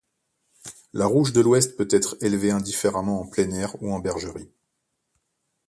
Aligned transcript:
La 0.93 1.05
rouge 1.05 1.31
de 1.31 1.41
l'ouest 1.41 1.77
peut 1.77 1.87
être 1.91 2.17
élevée 2.21 2.49
indifféremment 2.49 3.21
en 3.21 3.27
plein 3.27 3.51
air 3.51 3.75
ou 3.83 3.93
en 3.93 3.99
bergerie. 3.99 4.49